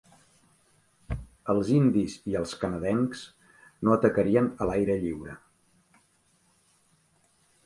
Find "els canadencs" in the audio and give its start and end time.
2.41-3.21